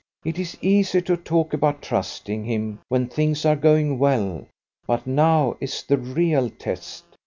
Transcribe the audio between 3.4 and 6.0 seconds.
are going well, but now is the